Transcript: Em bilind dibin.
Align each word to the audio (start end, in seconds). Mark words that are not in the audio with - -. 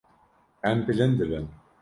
Em 0.69 0.81
bilind 0.87 1.21
dibin. 1.23 1.47